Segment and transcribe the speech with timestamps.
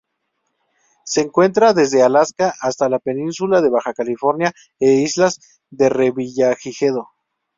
[1.05, 7.09] Se encuentra desde Alaska hasta la península de Baja California e islas Revillagigedo.